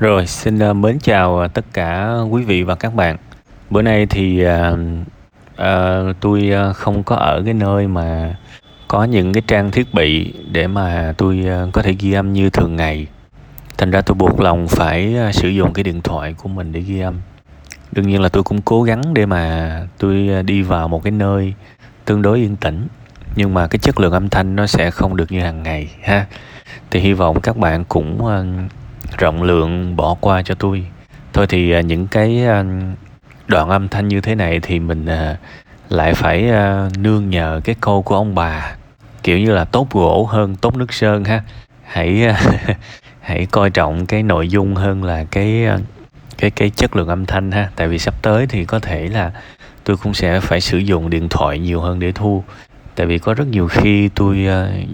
[0.00, 3.16] Rồi, xin uh, mến chào uh, tất cả quý vị và các bạn.
[3.70, 4.78] Bữa nay thì uh,
[5.52, 8.36] uh, tôi uh, không có ở cái nơi mà
[8.88, 12.50] có những cái trang thiết bị để mà tôi uh, có thể ghi âm như
[12.50, 13.06] thường ngày.
[13.78, 16.80] Thành ra tôi buộc lòng phải uh, sử dụng cái điện thoại của mình để
[16.80, 17.14] ghi âm.
[17.92, 21.10] Đương nhiên là tôi cũng cố gắng để mà tôi uh, đi vào một cái
[21.10, 21.54] nơi
[22.04, 22.86] tương đối yên tĩnh.
[23.36, 26.26] Nhưng mà cái chất lượng âm thanh nó sẽ không được như hàng ngày ha.
[26.90, 28.70] Thì hy vọng các bạn cũng uh,
[29.18, 30.86] rộng lượng bỏ qua cho tôi.
[31.32, 32.64] Thôi thì à, những cái à,
[33.46, 35.36] đoạn âm thanh như thế này thì mình à,
[35.88, 36.50] lại phải
[36.98, 38.76] nương nhờ cái câu của ông bà,
[39.22, 41.42] kiểu như là tốt gỗ hơn tốt nước sơn ha.
[41.84, 42.34] Hãy
[43.20, 45.66] hãy coi trọng cái nội dung hơn là cái
[46.38, 47.70] cái cái chất lượng âm thanh ha.
[47.76, 49.32] Tại vì sắp tới thì có thể là
[49.84, 52.44] tôi cũng sẽ phải sử dụng điện thoại nhiều hơn để thu.
[52.94, 54.46] Tại vì có rất nhiều khi tôi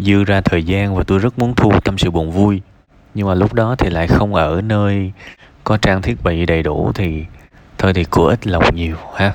[0.04, 2.60] dư ra thời gian và tôi rất muốn thu tâm sự buồn vui
[3.14, 5.12] nhưng mà lúc đó thì lại không ở nơi
[5.64, 7.24] có trang thiết bị đầy đủ thì
[7.78, 9.32] thôi thì của ít lòng nhiều ha.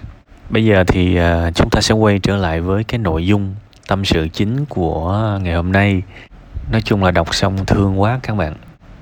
[0.50, 3.56] Bây giờ thì uh, chúng ta sẽ quay trở lại với cái nội dung
[3.88, 6.02] tâm sự chính của ngày hôm nay.
[6.72, 8.54] Nói chung là đọc xong thương quá các bạn.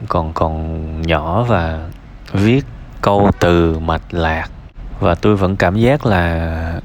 [0.08, 1.89] Còn còn nhỏ và
[2.33, 2.66] viết
[3.02, 4.47] câu từ mạch lạc.
[5.00, 6.81] Và tôi vẫn cảm giác là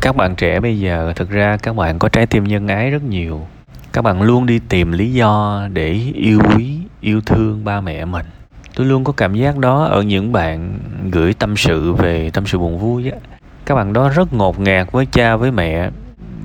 [0.00, 3.02] các bạn trẻ bây giờ thực ra các bạn có trái tim nhân ái rất
[3.02, 3.46] nhiều.
[3.92, 8.26] Các bạn luôn đi tìm lý do để yêu quý yêu thương ba mẹ mình.
[8.74, 10.78] Tôi luôn có cảm giác đó ở những bạn
[11.12, 13.18] gửi tâm sự về tâm sự buồn vui á.
[13.66, 15.90] Các bạn đó rất ngột ngạt với cha, với mẹ,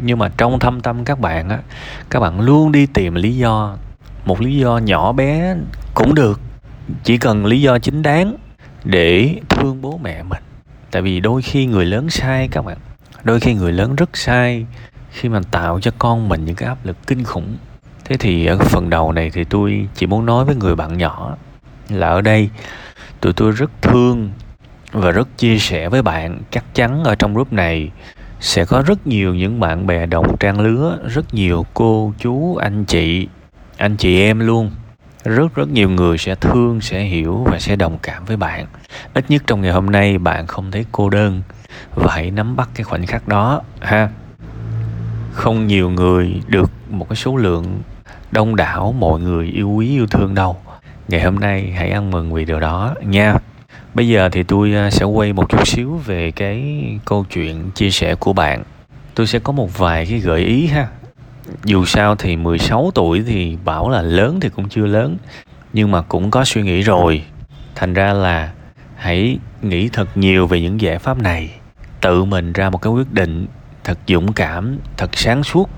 [0.01, 1.59] nhưng mà trong thâm tâm các bạn á,
[2.09, 3.77] các bạn luôn đi tìm lý do.
[4.25, 5.55] Một lý do nhỏ bé
[5.93, 6.41] cũng được,
[7.03, 8.35] chỉ cần lý do chính đáng
[8.83, 10.43] để thương bố mẹ mình.
[10.91, 12.77] Tại vì đôi khi người lớn sai các bạn.
[13.23, 14.65] Đôi khi người lớn rất sai
[15.11, 17.57] khi mà tạo cho con mình những cái áp lực kinh khủng
[18.05, 21.35] thế thì ở phần đầu này thì tôi chỉ muốn nói với người bạn nhỏ
[21.89, 22.49] là ở đây
[23.21, 24.31] tụi tôi rất thương
[24.91, 26.41] và rất chia sẻ với bạn.
[26.51, 27.91] Chắc chắn ở trong group này
[28.39, 32.85] sẽ có rất nhiều những bạn bè đồng trang lứa, rất nhiều cô, chú, anh
[32.85, 33.27] chị
[33.77, 34.71] anh chị em luôn.
[35.23, 38.65] Rất rất nhiều người sẽ thương, sẽ hiểu và sẽ đồng cảm với bạn.
[39.13, 41.41] Ít nhất trong ngày hôm nay bạn không thấy cô đơn
[41.95, 44.09] và hãy nắm bắt cái khoảnh khắc đó ha.
[45.33, 47.81] Không nhiều người được một cái số lượng
[48.33, 50.57] đông đảo mọi người yêu quý, yêu thương đâu.
[51.07, 53.35] Ngày hôm nay hãy ăn mừng vì điều đó nha.
[53.93, 57.89] Bây giờ thì tôi à, sẽ quay một chút xíu về cái câu chuyện chia
[57.89, 58.63] sẻ của bạn.
[59.15, 60.87] Tôi sẽ có một vài cái gợi ý ha.
[61.63, 65.17] Dù sao thì 16 tuổi thì bảo là lớn thì cũng chưa lớn,
[65.73, 67.23] nhưng mà cũng có suy nghĩ rồi.
[67.75, 68.51] Thành ra là
[68.95, 71.51] hãy nghĩ thật nhiều về những giải pháp này.
[72.01, 73.47] Tự mình ra một cái quyết định
[73.83, 75.69] thật dũng cảm, thật sáng suốt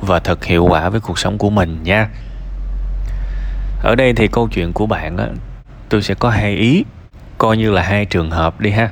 [0.00, 2.08] và thật hiệu quả với cuộc sống của mình nha.
[3.82, 5.26] Ở đây thì câu chuyện của bạn á,
[5.88, 6.84] tôi sẽ có hai ý,
[7.38, 8.90] coi như là hai trường hợp đi ha.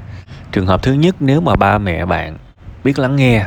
[0.53, 2.37] Trường hợp thứ nhất, nếu mà ba mẹ bạn
[2.85, 3.45] biết lắng nghe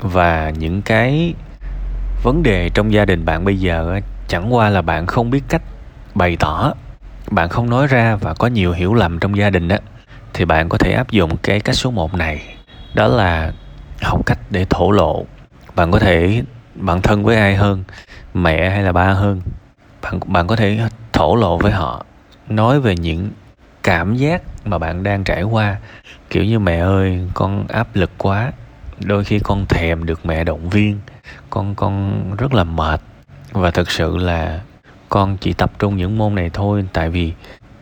[0.00, 1.34] và những cái
[2.22, 5.62] vấn đề trong gia đình bạn bây giờ chẳng qua là bạn không biết cách
[6.14, 6.72] bày tỏ,
[7.30, 9.78] bạn không nói ra và có nhiều hiểu lầm trong gia đình á,
[10.34, 12.42] thì bạn có thể áp dụng cái cách số 1 này,
[12.94, 13.52] đó là
[14.02, 15.24] học cách để thổ lộ.
[15.74, 16.42] Bạn có thể
[16.80, 17.84] bạn thân với ai hơn,
[18.34, 19.40] mẹ hay là ba hơn?
[20.02, 20.80] Bạn bạn có thể
[21.12, 22.04] thổ lộ với họ,
[22.48, 23.30] nói về những
[23.82, 25.76] cảm giác mà bạn đang trải qua.
[26.30, 28.52] Kiểu như, mẹ ơi, con áp lực quá.
[29.04, 31.00] Đôi khi con thèm được mẹ động viên,
[31.50, 33.00] con con rất là mệt.
[33.52, 34.60] Và thực sự là
[35.08, 37.32] con chỉ tập trung những môn này thôi, tại vì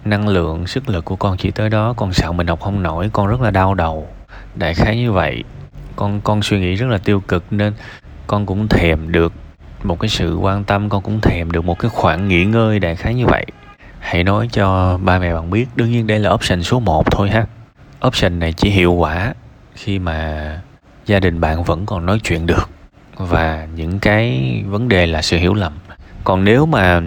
[0.05, 1.95] năng lượng, sức lực của con chỉ tới đó.
[1.97, 4.09] Con sợ mình học không nổi, con rất là đau đầu.
[4.55, 5.45] Đại khái như vậy.
[5.97, 7.73] Con con suy nghĩ rất là tiêu cực nên
[8.27, 9.33] con cũng thèm được
[9.83, 12.97] một cái sự quan tâm, con cũng thèm được một cái khoảng nghỉ ngơi đại
[12.97, 13.47] khái như vậy.
[13.99, 17.31] Hãy nói cho ba mẹ bạn biết, đương nhiên đây là option số 1 thôi
[17.31, 17.47] ha.
[18.07, 19.35] Option này chỉ hiệu quả
[19.75, 20.61] khi mà
[21.07, 22.71] gia đình bạn vẫn còn nói chuyện được.
[23.17, 25.73] Và những cái vấn đề là sự hiểu lầm.
[26.25, 27.01] Còn nếu mà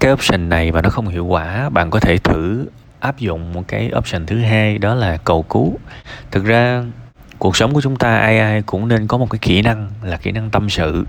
[0.00, 2.66] cái option này mà nó không hiệu quả, bạn có thể thử
[3.00, 5.78] áp dụng một cái option thứ hai, đó là cầu cứu.
[6.30, 6.84] Thực ra
[7.42, 10.16] cuộc sống của chúng ta, ai ai cũng nên có một cái kỹ năng là
[10.16, 11.06] kỹ năng tâm sự.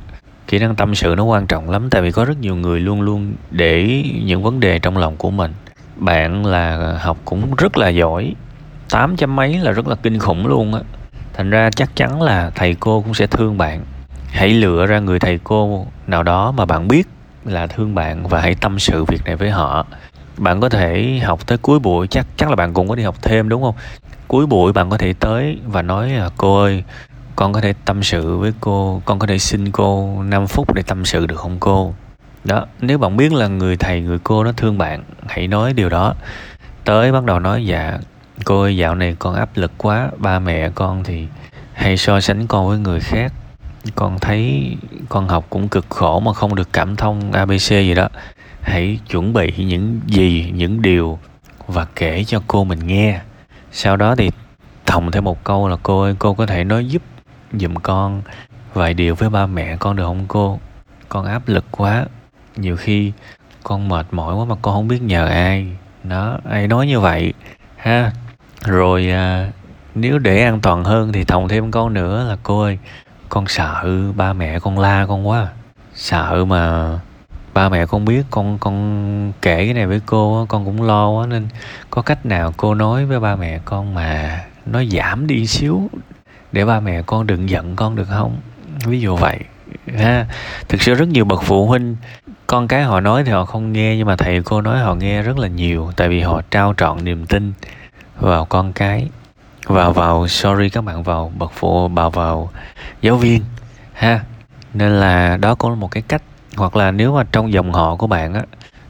[0.47, 3.01] Kỹ năng tâm sự nó quan trọng lắm, tại vì có rất nhiều người luôn
[3.01, 5.53] luôn để những vấn đề trong lòng của mình.
[5.95, 8.33] Bạn là học cũng rất là giỏi,
[8.89, 10.81] tám trăm mấy là rất là kinh khủng luôn á.
[11.33, 13.81] Thành ra chắc chắn là thầy cô cũng sẽ thương bạn.
[14.27, 17.07] Hãy lựa ra người thầy cô nào đó mà bạn biết
[17.45, 19.85] là thương bạn và hãy tâm sự việc này với họ.
[20.37, 23.15] Bạn có thể học tới cuối buổi, chắc chắc là bạn cũng có đi học
[23.21, 23.75] thêm, đúng không?
[24.27, 26.83] Cuối buổi bạn có thể tới và nói là, cô ơi,
[27.35, 30.81] con có thể tâm sự với cô, con có thể xin cô 5 phút để
[30.81, 31.93] tâm sự được không cô?
[32.43, 35.89] Đó, nếu bạn biết là người thầy, người cô nó thương bạn, hãy nói điều
[35.89, 36.13] đó.
[36.85, 37.97] Tới bắt đầu nói dạ
[38.45, 41.27] cô ơi, dạo này con áp lực quá, ba mẹ con thì
[41.73, 43.33] hay so sánh con với người khác.
[43.95, 44.71] Con thấy
[45.09, 48.07] con học cũng cực khổ mà không được cảm thông abc gì đó.
[48.61, 51.19] Hãy chuẩn bị những gì, những điều
[51.67, 53.19] và kể cho cô mình nghe
[53.75, 54.31] sau đó thì
[54.85, 57.01] thòng thêm một câu là cô ơi cô có thể nói giúp
[57.53, 58.21] giùm con
[58.73, 60.59] vài điều với ba mẹ con được không cô?
[61.09, 62.05] Con áp lực quá.
[62.55, 63.11] Nhiều khi
[63.63, 65.67] con mệt mỏi quá mà con không biết nhờ ai.
[66.03, 67.33] Đó ai nói như vậy.
[67.77, 68.11] Ha.
[68.65, 69.51] Rồi à,
[69.95, 72.77] nếu để an toàn hơn thì thòng thêm câu nữa là cô ơi
[73.29, 75.47] con sợ ba mẹ con la con quá.
[75.93, 76.91] Sợ mà
[77.53, 81.27] ba mẹ con biết, con con kể cái này với cô con cũng lo quá,
[81.27, 81.47] nên
[81.89, 85.89] có cách nào cô nói với ba mẹ con mà nó giảm đi xíu
[86.51, 88.37] để ba mẹ con đừng giận con được không?
[88.85, 89.39] Ví dụ vậy,
[89.97, 90.25] ha.
[90.69, 91.95] Thực sự rất nhiều bậc phụ huynh,
[92.47, 95.21] con cái họ nói thì họ không nghe, nhưng mà thầy cô nói họ nghe
[95.21, 97.53] rất là nhiều, tại vì họ trao trọn niềm tin
[98.19, 99.07] vào con cái.
[99.65, 102.49] Vào vào, sorry các bạn, vào bậc phụ vào vào
[103.01, 103.43] giáo viên,
[103.93, 104.19] ha.
[104.73, 106.21] Nên là đó cũng là một cái cách
[106.55, 108.41] hoặc là nếu mà trong dòng họ của bạn á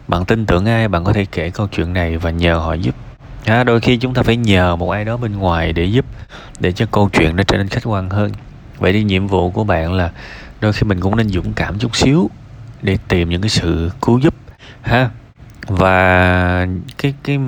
[0.07, 2.95] bạn tin tưởng ai bạn có thể kể câu chuyện này và nhờ họ giúp.
[3.45, 6.05] À, đôi khi chúng ta phải nhờ một ai đó bên ngoài để giúp
[6.59, 8.31] để cho câu chuyện nó trở nên khách quan hơn.
[8.79, 10.11] Vậy thì nhiệm vụ của bạn là
[10.61, 12.29] đôi khi mình cũng nên dũng cảm chút xíu
[12.81, 14.33] để tìm những cái sự cứu giúp
[14.81, 15.09] ha?
[15.67, 16.67] Và
[16.97, 17.39] cái cái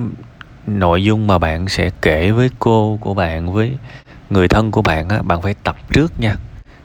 [0.66, 3.76] nội dung mà bạn sẽ kể với cô của bạn với
[4.30, 6.34] người thân của bạn á bạn phải tập trước nha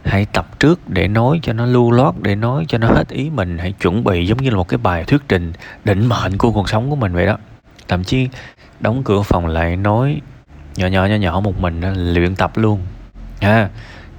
[0.05, 3.29] hãy tập trước để nói cho nó lưu loát để nói cho nó hết ý
[3.29, 3.57] mình.
[3.57, 5.53] Hãy chuẩn bị giống như là một cái bài thuyết trình
[5.85, 7.37] định mệnh của cuộc sống của mình vậy đó.
[7.87, 8.27] Thậm chí,
[8.79, 10.21] đóng cửa phòng lại nói
[10.75, 11.81] nhỏ nhỏ nhỏ nhỏ một mình,
[12.13, 12.79] luyện tập luôn.
[13.41, 13.69] Ha,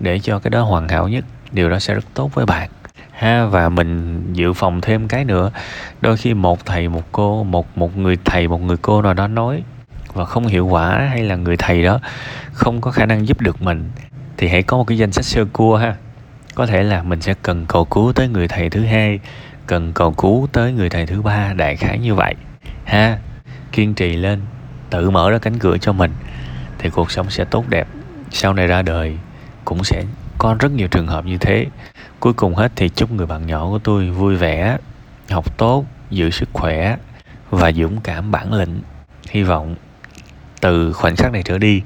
[0.00, 2.70] để cho cái đó hoàn hảo nhất, điều đó sẽ rất tốt với bạn.
[3.10, 5.50] Ha, và mình dự phòng thêm cái nữa.
[6.00, 9.26] Đôi khi một thầy, một cô, một một người thầy, một người cô nào đó
[9.28, 9.62] nói
[10.12, 12.00] và không hiệu quả, hay là người thầy đó
[12.52, 13.90] không có khả năng giúp được mình
[14.42, 15.96] thì hãy có một cái danh sách sơ cua ha.
[16.54, 19.20] Có thể là mình sẽ cần cầu cứu tới người thầy thứ hai,
[19.66, 22.34] cần cầu cứu tới người thầy thứ ba, đại khái như vậy,
[22.84, 23.18] ha.
[23.72, 24.40] Kiên trì lên,
[24.90, 26.12] tự mở ra cánh cửa cho mình
[26.78, 27.88] thì cuộc sống sẽ tốt đẹp.
[28.30, 29.18] Sau này ra đời
[29.64, 30.04] cũng sẽ
[30.38, 31.66] có rất nhiều trường hợp như thế.
[32.20, 34.76] Cuối cùng hết thì chúc người bạn nhỏ của tôi vui vẻ,
[35.30, 36.96] học tốt, giữ sức khỏe
[37.50, 38.80] và dũng cảm bản lĩnh.
[39.30, 39.74] Hy vọng
[40.60, 41.82] từ khoảnh khắc này trở đi,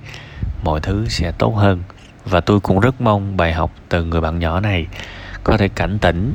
[0.65, 1.83] mọi thứ sẽ tốt hơn
[2.31, 4.87] và tôi cũng rất mong bài học từ người bạn nhỏ này
[5.45, 6.35] có thể cảnh tỉnh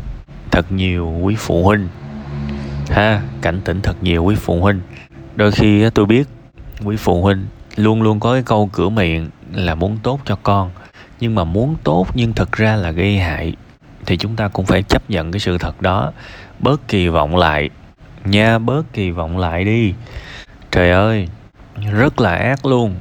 [0.51, 1.87] thật nhiều quý phụ huynh.
[2.89, 4.81] Ha, cảnh tỉnh thật nhiều quý phụ huynh.
[5.35, 6.27] Đôi khi tôi biết
[6.83, 7.45] quý phụ huynh
[7.75, 10.71] luôn luôn có cái câu cửa miệng là muốn tốt cho con,
[11.19, 13.53] nhưng mà muốn tốt nhưng thực ra là gây hại,
[14.05, 16.11] thì chúng ta cũng phải chấp nhận cái sự thật đó.
[16.59, 17.69] Bớt kỳ vọng lại.
[18.25, 19.93] Nha, bớt kỳ vọng lại đi.
[20.71, 21.27] Trời ơi,
[21.91, 22.95] rất là ác luôn.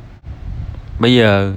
[1.01, 1.55] Bây giờ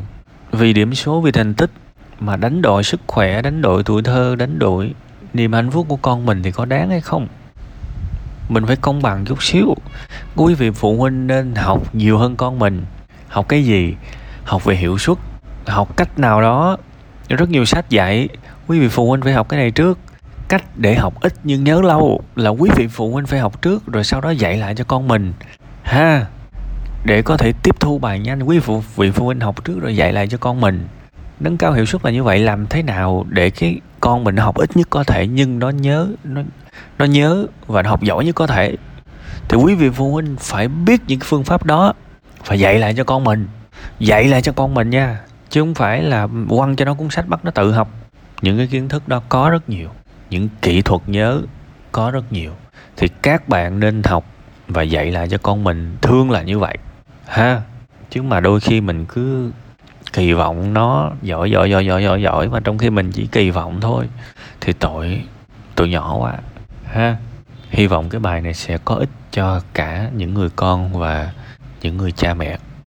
[0.53, 1.71] vì điểm số, vì thành tích
[2.19, 4.93] mà đánh đổi sức khỏe, đánh đổi tuổi thơ, đánh đổi
[5.33, 7.27] niềm hạnh phúc của con mình thì có đáng hay không?
[8.49, 9.75] Mình phải công bằng chút xíu.
[10.35, 12.83] Quý vị phụ huynh nên học nhiều hơn con mình.
[13.27, 13.95] Học cái gì?
[14.43, 15.17] Học về hiệu suất,
[15.67, 16.77] học cách nào đó.
[17.29, 18.29] Rất nhiều sách dạy,
[18.67, 19.99] quý vị phụ huynh phải học cái này trước.
[20.47, 23.83] Cách để học ít nhưng nhớ lâu là quý vị phụ huynh phải học trước
[23.87, 25.33] rồi sau đó dạy lại cho con mình.
[25.83, 26.25] Ha!
[27.03, 28.43] Để có thể tiếp thu bài nhanh.
[28.43, 30.87] Quý phụ, vị phụ huynh học trước rồi dạy lại cho con mình.
[31.39, 34.57] Nâng cao hiệu suất là như vậy, làm thế nào để cái con mình học
[34.57, 36.41] ít nhất có thể, nhưng nó nhớ, nó
[36.97, 38.75] nó nhớ và nó học giỏi nhất có thể.
[39.47, 41.93] Thì quý vị phụ huynh phải biết những phương pháp đó,
[42.43, 43.47] phải dạy lại cho con mình.
[43.99, 45.19] Dạy lại cho con mình nha,
[45.49, 47.89] chứ không phải là quăng cho nó cuốn sách bắt nó tự học.
[48.41, 49.89] Những cái kiến thức đó có rất nhiều,
[50.29, 51.41] những kỹ thuật nhớ
[51.91, 52.51] có rất nhiều.
[52.97, 54.25] Thì các bạn nên học
[54.67, 56.77] và dạy lại cho con mình, thương là như vậy
[57.33, 57.61] ha,
[58.09, 59.51] chứ mà đôi khi mình cứ
[60.13, 63.49] kỳ vọng nó giỏi giỏi giỏi giỏi giỏi giỏi, mà trong khi mình chỉ kỳ
[63.49, 64.09] vọng thôi,
[64.61, 65.23] thì tội
[65.75, 66.33] tội nhỏ quá.
[66.85, 67.17] Ha,
[67.69, 71.31] hy vọng cái bài này sẽ có ích cho cả những người con và
[71.81, 72.57] những người cha mẹ.